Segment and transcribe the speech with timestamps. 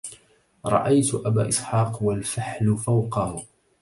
[0.65, 3.45] رأيت أبا إسحاق والفحل فوقه